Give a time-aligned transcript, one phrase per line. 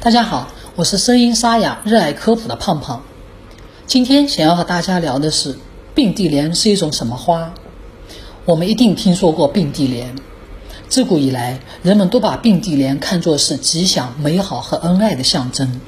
[0.00, 3.02] 大家好，我是声音沙哑、热爱科普的胖胖。
[3.84, 5.58] 今天想要和大家聊的是，
[5.92, 7.52] 并蒂莲是一种什么花？
[8.44, 10.14] 我们一定听说过并蒂莲。
[10.88, 15.80] 自古以来，人们都把并蒂莲看作是吉祥、美好和恩爱的象征。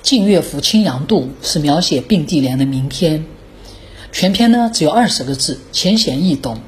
[0.00, 3.26] 晋乐府《青阳渡》是描写并蒂莲的名篇，
[4.10, 6.60] 全篇呢只有二十个字，浅显易懂。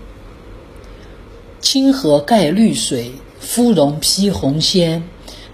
[1.62, 5.04] 清河盖绿水，芙蓉披红鲜。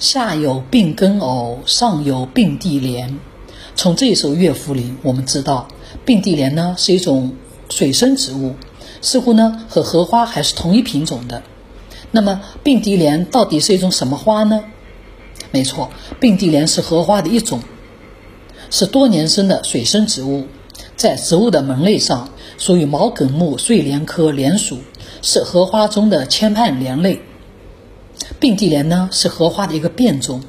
[0.01, 3.19] 下有并根藕，上有并蒂莲。
[3.77, 5.69] 从这首乐府里，我们知道
[6.07, 7.35] 并蒂莲呢是一种
[7.69, 8.55] 水生植物，
[9.03, 11.43] 似乎呢和荷花还是同一品种的。
[12.13, 14.65] 那么并蒂莲到底是一种什么花呢？
[15.51, 17.61] 没错，并蒂莲是荷花的一种，
[18.71, 20.47] 是多年生的水生植物，
[20.97, 24.79] 在植物的门类上属于毛茛目睡莲科莲属，
[25.21, 27.21] 是荷花中的千瓣莲类。
[28.39, 30.43] 并蒂莲呢是荷花的一个变种，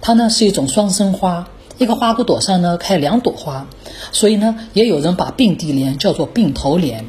[0.00, 3.66] 它呢是一种双生花，一个花骨朵上呢开两朵花，
[4.12, 7.04] 所以呢也有人把并蒂莲叫做并头莲。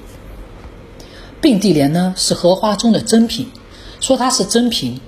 [1.40, 3.48] 并蒂莲呢是荷花中的珍品，
[4.00, 5.00] 说它是珍品，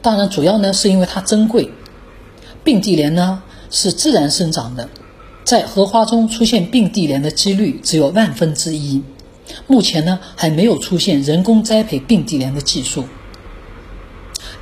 [0.00, 1.70] 当然主要呢是因为它珍贵。
[2.62, 4.88] 并蒂莲呢是自然生长的，
[5.44, 9.02] 在荷花中出现并蒂莲的几率只有万分之一，
[9.66, 13.04] 目前呢还没有出现人工栽培并蒂莲的技术。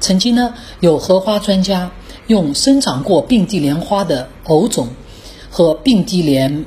[0.05, 1.91] 曾经呢，有荷花专家
[2.27, 4.88] 用生长过并蒂莲花的藕种
[5.48, 6.66] 和并蒂莲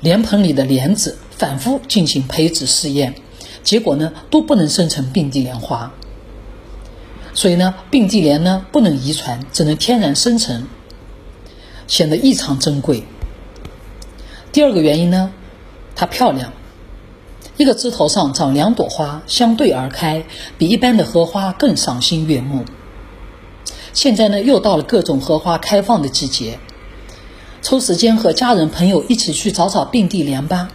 [0.00, 3.14] 莲盆里的莲子反复进行培植试验，
[3.62, 5.94] 结果呢都不能生成并蒂莲花。
[7.32, 10.66] 所以呢，并蒂莲呢不能遗传，只能天然生成，
[11.86, 13.04] 显得异常珍贵。
[14.52, 15.32] 第二个原因呢，
[15.96, 16.52] 它漂亮。
[17.56, 20.24] 一个枝头上长两朵花，相对而开，
[20.58, 22.64] 比一般的荷花更赏心悦目。
[23.92, 26.58] 现在呢，又到了各种荷花开放的季节，
[27.60, 30.68] 抽时间和家人朋友一起去找找并蒂莲吧。